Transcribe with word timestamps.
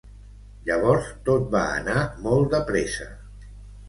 Llavors 0.69 1.11
tot 1.27 1.45
va 1.55 1.61
anar 1.81 1.97
molt 2.23 2.47
de 2.55 2.63
pressa. 2.71 3.07